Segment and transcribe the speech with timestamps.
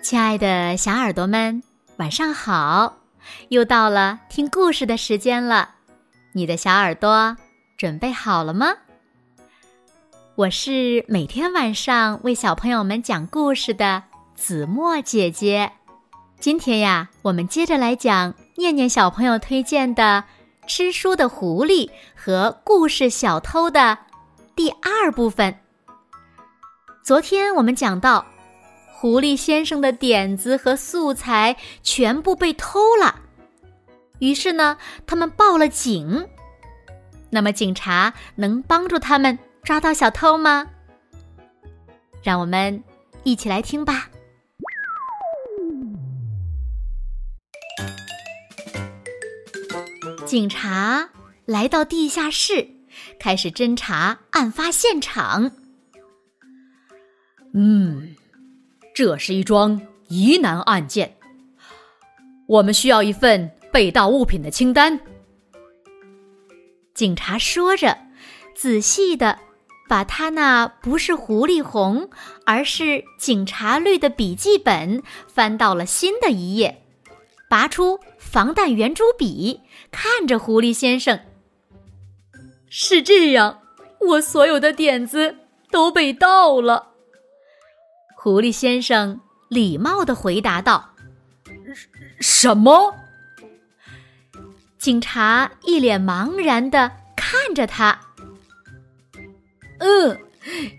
[0.00, 1.62] 亲爱的小耳朵们，
[1.96, 2.98] 晚上好！
[3.48, 5.70] 又到了听故事的时间了，
[6.32, 7.36] 你的小耳朵
[7.76, 8.74] 准备好了吗？
[10.36, 15.72] 我是每天晚上为小朋友们讲故事的子墨姐姐。
[16.38, 20.24] 今天呀，我们接着来讲念念小朋友推荐的
[20.68, 23.98] 《吃书的狐狸》和故事《小偷》的
[24.54, 25.58] 第二部分。
[27.02, 28.24] 昨天我们讲到。
[29.00, 33.14] 狐狸先生的点子和素材全部被偷了，
[34.18, 36.28] 于是呢，他们报了警。
[37.30, 40.66] 那么，警察能帮助他们抓到小偷吗？
[42.24, 42.82] 让我们
[43.22, 44.10] 一起来听吧。
[50.26, 51.08] 警察
[51.46, 52.68] 来到地下室，
[53.20, 55.52] 开始侦查案发现场。
[57.54, 58.16] 嗯。
[58.98, 61.16] 这是一桩疑难案件，
[62.48, 64.98] 我们需要一份被盗物品的清单。
[66.94, 67.96] 警察说着，
[68.56, 69.38] 仔细的
[69.88, 72.10] 把他那不是狐狸红，
[72.44, 76.82] 而是警察绿的笔记本翻到了新的一页，
[77.48, 79.60] 拔出防弹圆珠笔，
[79.92, 81.20] 看着狐狸先生。
[82.68, 83.60] 是这样，
[84.00, 85.36] 我所有的点子
[85.70, 86.88] 都被盗了。
[88.20, 90.90] 狐狸先生礼貌的回答道
[92.18, 92.92] ：“什么？”
[94.76, 98.00] 警察一脸茫然的看着他。
[99.78, 100.18] 嗯，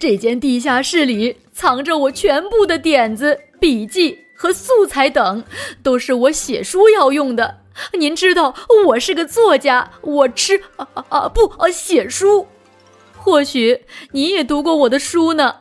[0.00, 5.44] 这间地下室里藏着我全部的点子、笔记和素材等，
[5.84, 7.60] 都是我写书要用的。
[7.92, 8.56] 您知道，
[8.86, 12.48] 我是个作家，我吃啊啊不啊写书。
[13.16, 15.58] 或许你也读过我的书呢。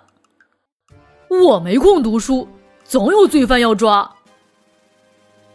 [1.30, 2.48] 我没空读书，
[2.84, 4.16] 总有罪犯要抓。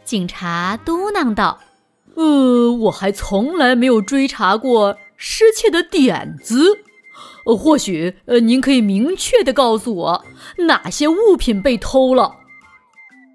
[0.04, 1.58] 警察嘟囔道
[2.14, 6.78] ：“呃，我还从来没有追查过失窃的点子。
[7.44, 10.24] 呃，或许呃，您可以明确的告诉我
[10.58, 12.36] 哪些物品被偷了。”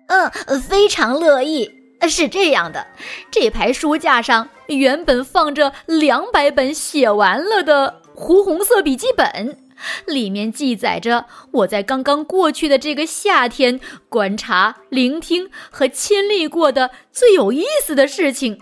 [0.07, 1.71] 嗯，非常乐意。
[2.07, 2.87] 是这样的，
[3.29, 9.57] 这排书架上原本放着两百本写完了的湖红色笔记本。
[10.05, 18.59] 里面记载着我在刚刚过去的这个夏天观察、聆听和亲历过的最有意思的事情，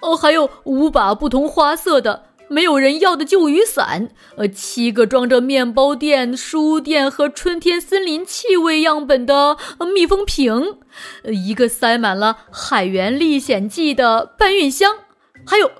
[0.00, 9.56] 哦，还有五把不同花色的没有人要的旧雨伞，呃，七个装着面包店、书店和春天森林气味样本的
[9.94, 10.78] 密封瓶，
[11.22, 14.98] 呃一个塞满了《海员历险记》的搬运箱，
[15.46, 15.70] 还有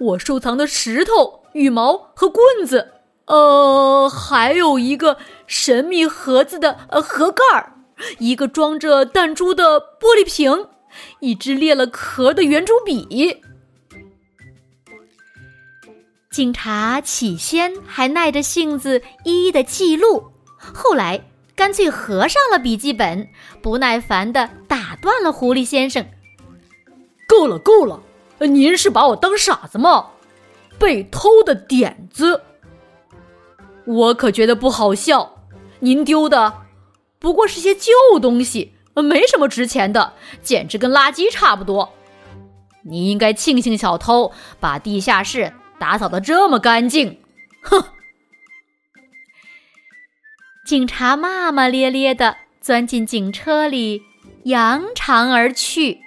[0.00, 2.94] 我收藏的石头、羽毛和棍子。
[3.28, 7.74] 呃，还有一个神秘盒子的呃盒盖儿，
[8.18, 10.66] 一个装着弹珠的玻璃瓶，
[11.20, 13.42] 一支裂了壳的圆珠笔。
[16.30, 21.22] 警察起先还耐着性子一一的记录，后来
[21.54, 23.28] 干脆合上了笔记本，
[23.60, 26.06] 不耐烦的打断了狐狸先生
[27.28, 28.00] ：“够了，够了！
[28.38, 30.10] 您是把我当傻子吗？
[30.78, 32.42] 被偷的点子。”
[33.88, 35.44] 我可觉得不好笑，
[35.80, 36.66] 您丢的
[37.18, 40.12] 不过是些旧东西，没什么值钱的，
[40.42, 41.94] 简直跟垃圾差不多。
[42.82, 47.18] 你应该庆幸小偷把地下室打扫的这么干净。
[47.62, 47.82] 哼！
[50.66, 54.02] 警察骂骂咧咧的钻进警车里，
[54.44, 56.00] 扬长而去。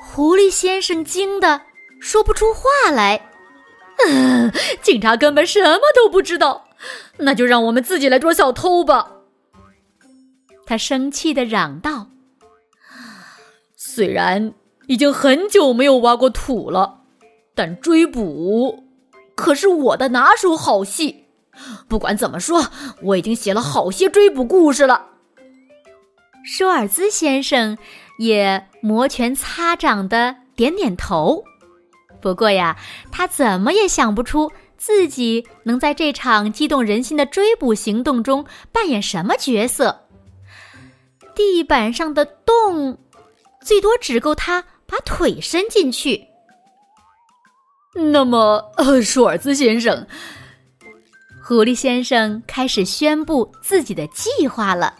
[0.00, 1.62] 狐狸先生惊得
[2.00, 3.30] 说不出话来。
[4.04, 4.52] 嗯，
[4.82, 6.68] 警察根本什么都不知道，
[7.18, 9.12] 那就让我们自己来捉小偷吧。
[10.66, 12.08] 他生气的嚷道
[13.76, 14.52] ：“虽然
[14.86, 17.02] 已经很久没有挖过土了，
[17.54, 18.84] 但追捕
[19.34, 21.24] 可是我的拿手好戏。
[21.88, 22.66] 不管怎么说，
[23.02, 25.06] 我已经写了好些追捕故事了。”
[26.44, 27.78] 舒尔兹先生
[28.18, 31.44] 也摩拳擦掌的点点头。
[32.26, 32.76] 不过呀，
[33.12, 40.08] 他怎么也想不出自己能在这场激动人心的追捕行动中扮演什么角色。
[41.36, 42.98] 地板上的洞，
[43.62, 46.24] 最多只够他把腿伸进去。
[47.94, 50.04] 那么，呃，舒尔兹先生，
[51.44, 54.92] 狐狸先生开始宣布自己的计划了。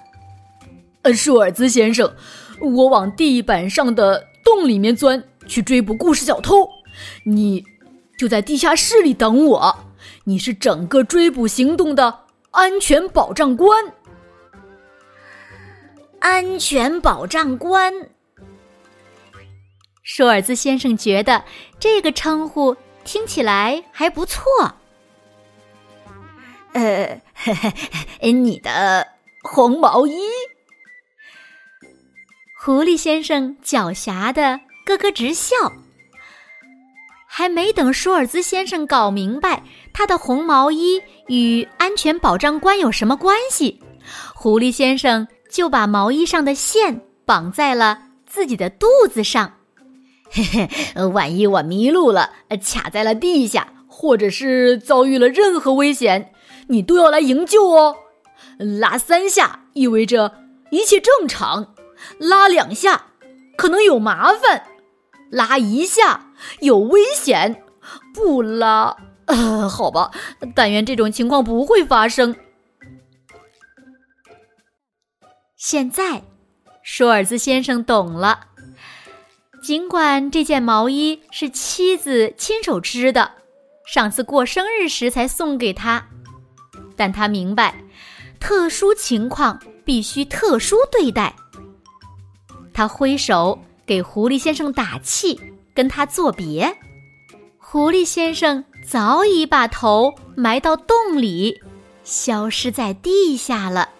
[1.02, 2.08] 呃，舒尔兹先生，
[2.61, 6.69] 我往地板上的洞里面钻，去追捕故事小偷。
[7.25, 7.64] 你
[8.19, 9.76] 就在地下室里等我，
[10.25, 12.20] 你是整个追捕行动的
[12.50, 13.93] 安全保障官。
[16.20, 17.93] 安全保障官。
[20.02, 21.44] 舒尔兹先生觉得
[21.78, 24.43] 这个称呼听起来还不错。
[26.72, 27.20] 呃，
[28.20, 29.06] 你的
[29.43, 30.20] 红毛衣。
[32.58, 35.54] 狐狸先生狡黠的咯咯直笑。
[37.38, 39.62] 还没等舒尔兹先生搞明白
[39.92, 43.78] 他的红毛衣与安全保障官有什么关系，
[44.34, 49.52] 狐狸先生就把毛衣上的线绑在了自己的肚子上。
[50.30, 52.30] 嘿嘿，万一我迷路了，
[52.64, 56.32] 卡在了地下，或者是遭遇了任何危险，
[56.68, 57.96] 你都要来营救哦。
[58.80, 60.36] 拉三下意味着
[60.70, 61.74] 一切正常，
[62.16, 63.08] 拉两下
[63.58, 64.68] 可能有麻烦。
[65.28, 66.25] 拉一下
[66.60, 67.62] 有危险，
[68.14, 68.96] 不拉，
[69.26, 70.10] 呃，好吧，
[70.54, 72.36] 但愿这种情况不会发生。
[75.56, 76.22] 现在，
[76.82, 78.48] 舒尔兹先生懂了。
[79.62, 83.32] 尽管这件毛衣是妻子亲手织的，
[83.86, 86.08] 上次过生日时才送给他，
[86.96, 87.82] 但他明白，
[88.38, 91.34] 特殊情况必须特殊对待。
[92.72, 93.58] 他挥手。
[93.86, 95.40] 给狐狸先生打气，
[95.76, 96.76] 跟他作别。
[97.58, 101.61] 狐狸先生早已把头埋到洞里，
[102.02, 103.90] 消失在地下了。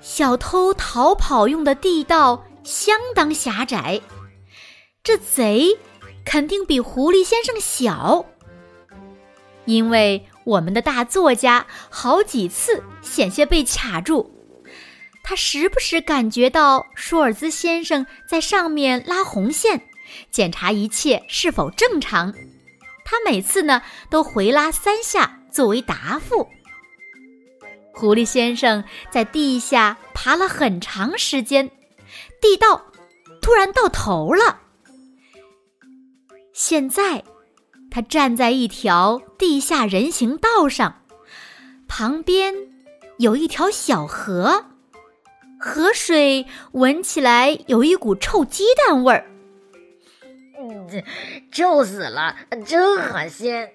[0.00, 4.00] 小偷逃跑用的地道相当狭窄，
[5.04, 5.78] 这贼
[6.24, 8.24] 肯定比狐狸先生小，
[9.66, 14.39] 因为我们的大作家好几次险些被卡住。
[15.22, 19.82] 他时不时感觉到舒尔兹先生在上面拉红线，
[20.30, 22.34] 检查一切是否正常。
[23.04, 26.48] 他每次呢都回拉三下作为答复。
[27.92, 31.70] 狐狸先生在地下爬了很长时间，
[32.40, 32.86] 地道
[33.42, 34.60] 突然到头了。
[36.52, 37.24] 现在，
[37.90, 41.02] 他站在一条地下人行道上，
[41.86, 42.54] 旁边
[43.18, 44.66] 有一条小河。
[45.60, 49.30] 河水闻起来有一股臭鸡蛋味儿，
[50.58, 51.04] 嗯，
[51.52, 52.34] 臭死了，
[52.66, 53.68] 真恶心。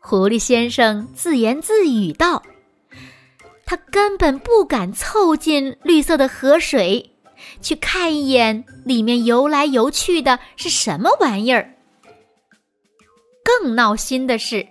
[0.00, 2.44] 狐狸先生自言自语道
[3.66, 7.16] ：“他根本不敢凑近绿色的河水，
[7.60, 11.74] 去看一眼里面游来游去的是什么玩意儿。”
[13.42, 14.68] 更闹心的是，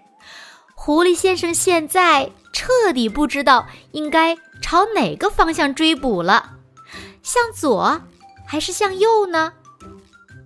[0.74, 2.32] 狐狸先生现在。
[2.60, 6.58] 彻底不知道应该朝哪个方向追捕了，
[7.24, 8.02] 向左
[8.46, 9.54] 还是向右呢？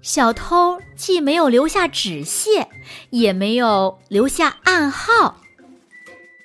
[0.03, 2.69] 小偷既没有留下纸屑，
[3.09, 5.41] 也没有留下暗号，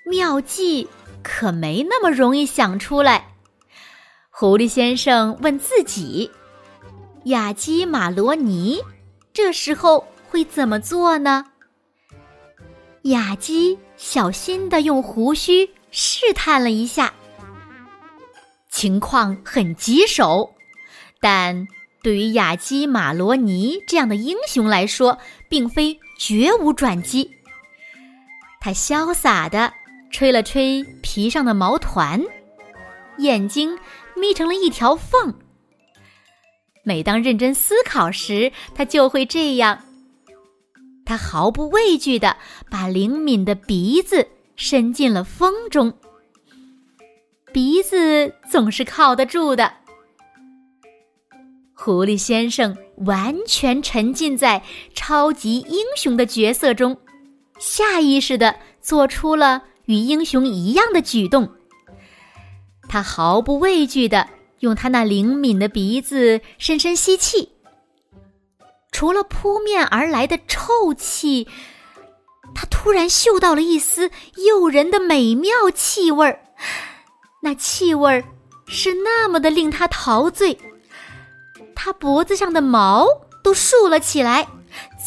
[0.06, 0.88] 妙计
[1.22, 3.34] 可没那么容易想出来。
[4.30, 6.30] 狐狸先生问自己
[7.24, 8.82] ：“雅基马罗尼
[9.34, 11.44] 这时候会怎么做呢？”
[13.04, 17.12] 雅基小心地用胡须试探了一下，
[18.70, 20.54] 情况很棘手，
[21.20, 21.66] 但
[22.02, 25.18] 对于雅基马罗尼这样的英雄来说，
[25.48, 27.28] 并非绝无转机。
[28.60, 29.72] 他潇洒地
[30.12, 32.22] 吹了吹皮上的毛团，
[33.18, 33.76] 眼睛
[34.14, 35.34] 眯成了一条缝。
[36.84, 39.82] 每当认真思考时，他就会这样。
[41.08, 42.36] 他毫不畏惧地
[42.70, 45.94] 把灵敏的鼻子伸进了风中。
[47.50, 49.72] 鼻子总是靠得住的。
[51.72, 54.62] 狐狸先生完全沉浸在
[54.92, 56.98] 超级英雄的角色中，
[57.58, 61.50] 下意识地做出了与英雄一样的举动。
[62.86, 67.52] 他毫不畏惧地用他那灵敏的鼻子深深吸气。
[68.98, 71.46] 除了扑面而来的臭气，
[72.52, 74.10] 他突然嗅到了一丝
[74.44, 76.40] 诱人的美妙气味儿。
[77.40, 78.24] 那气味儿
[78.66, 80.58] 是那么的令他陶醉，
[81.76, 83.06] 他脖子上的毛
[83.44, 84.48] 都竖了起来，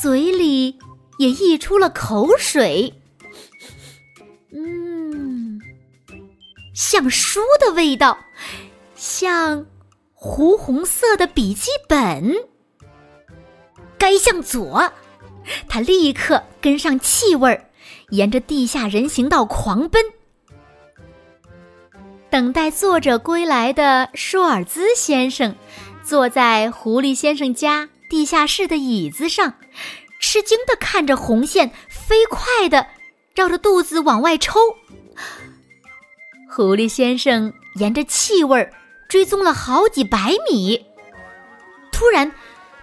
[0.01, 0.79] 嘴里
[1.17, 2.93] 也溢出了口水。
[4.53, 5.59] 嗯，
[6.73, 8.17] 像书的味道，
[8.95, 9.65] 像
[10.13, 12.33] 湖红色的笔记本。
[14.01, 14.91] 该向左，
[15.69, 17.69] 他立刻跟上气味儿，
[18.09, 20.03] 沿着地下人行道狂奔。
[22.31, 25.55] 等待作者归来的舒尔兹先生，
[26.03, 29.53] 坐在狐狸先生家地下室的椅子上，
[30.19, 32.87] 吃惊的看着红线飞快的
[33.35, 34.59] 绕着肚子往外抽。
[36.49, 38.73] 狐狸先生沿着气味儿
[39.07, 40.87] 追踪了好几百米，
[41.91, 42.31] 突然，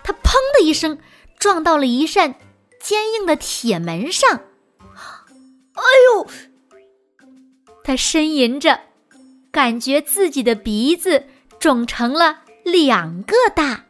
[0.08, 0.98] 他“砰”的一声
[1.38, 2.34] 撞到了一扇
[2.80, 4.40] 坚硬的铁门上。
[5.74, 6.26] 哎呦！
[7.84, 8.80] 他呻吟着，
[9.52, 11.26] 感觉自己的鼻子
[11.60, 13.84] 肿成了两个大。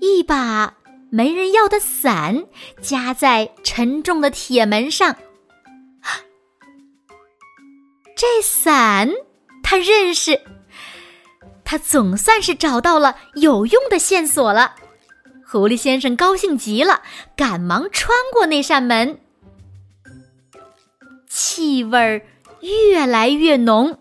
[0.00, 0.74] 一把
[1.10, 2.46] 没人要的伞
[2.80, 5.16] 夹在沉重的铁门上。
[8.14, 9.10] 这伞
[9.64, 10.40] 他认识，
[11.64, 14.74] 他总算是找到了有用的线索了。
[15.46, 17.02] 狐狸先生高兴极了，
[17.36, 19.20] 赶忙穿过那扇门。
[21.28, 22.26] 气味
[22.60, 23.98] 越来越浓，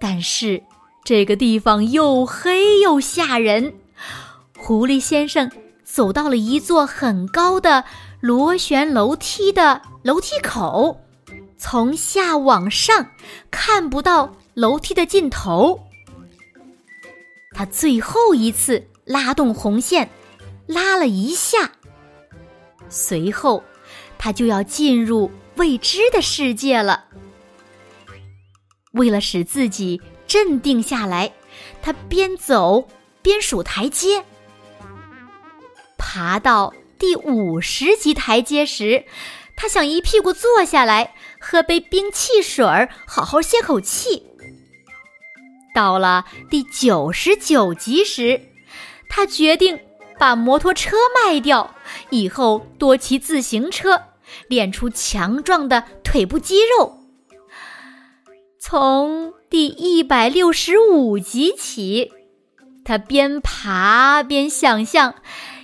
[0.00, 0.62] 但是
[1.04, 3.74] 这个地方又黑又吓人。
[4.58, 5.50] 狐狸先生
[5.84, 7.84] 走到了一座很高的
[8.20, 11.00] 螺旋楼梯的楼梯口。
[11.58, 13.06] 从下往上
[13.50, 15.85] 看不到楼梯的尽头。
[17.56, 20.10] 他最后一次拉动红线，
[20.66, 21.72] 拉了一下，
[22.90, 23.64] 随后
[24.18, 27.06] 他就要进入未知的世界了。
[28.92, 31.32] 为了使自己镇定下来，
[31.80, 32.86] 他边走
[33.22, 34.22] 边数台阶。
[35.96, 39.06] 爬到第五十级台阶时。
[39.58, 42.66] 他想一屁股坐下来，喝杯冰汽水，
[43.06, 44.26] 好好歇口气。
[45.76, 48.40] 到了第九十九集时，
[49.10, 49.78] 他决定
[50.18, 51.74] 把摩托车卖掉，
[52.08, 54.04] 以后多骑自行车，
[54.48, 57.00] 练出强壮的腿部肌肉。
[58.58, 62.10] 从第一百六十五集起，
[62.82, 65.16] 他边爬边想象。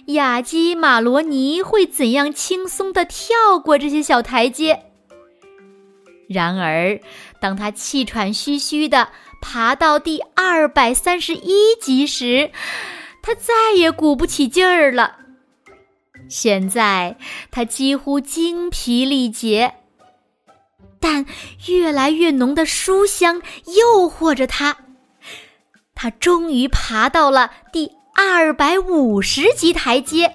[0.09, 4.83] 雅基马罗尼会怎样轻松地跳过这些小台阶？
[6.29, 7.01] 然而，
[7.43, 9.09] 当他气喘吁吁地
[9.43, 12.53] 爬到第二百三十一级时，
[13.21, 15.17] 他再也鼓不起劲儿了。
[16.29, 17.19] 现在
[17.51, 19.75] 他几乎精疲力竭，
[21.01, 21.27] 但
[21.67, 24.77] 越来越浓的书香诱惑着他。
[25.95, 27.91] 他终于爬到了第。
[28.15, 30.35] 二百五十级台阶，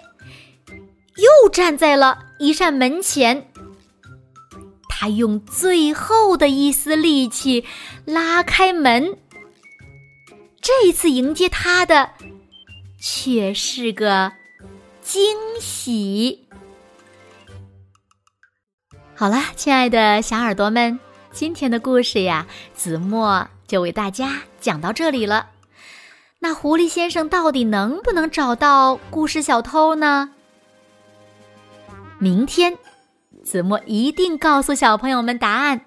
[1.15, 3.51] 又站在了一扇门前。
[4.99, 7.63] 他用最后的一丝力气
[8.03, 9.15] 拉开门。
[10.59, 12.09] 这次迎接他的
[12.99, 14.33] 却是个
[15.03, 16.47] 惊喜。
[19.13, 20.99] 好了，亲爱的小耳朵们，
[21.31, 25.51] 今天的故事呀，子墨就为大家讲到这里了。
[26.39, 30.31] 那狐狸先生到底能不能找到故事小偷呢？
[32.17, 32.75] 明天，
[33.47, 35.85] 子墨一定告诉小朋友们答案。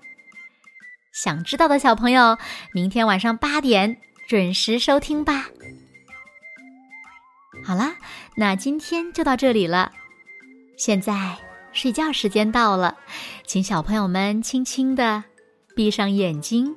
[1.12, 2.38] 想知道的小朋友，
[2.73, 5.50] 明天晚上八点准时收听吧。
[7.62, 7.97] 好啦，
[8.37, 9.93] 那今天就到这里了。
[10.79, 11.37] 现在
[11.73, 12.97] 睡觉时间到了，
[13.45, 15.23] 请小朋友们轻轻的
[15.76, 16.75] 闭上眼睛，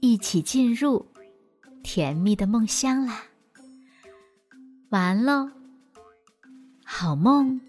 [0.00, 1.06] 一起进入。
[1.84, 3.24] 甜蜜的梦乡啦，
[4.88, 5.50] 完喽，
[6.84, 7.60] 好梦。